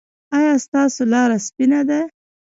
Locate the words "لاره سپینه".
1.13-1.79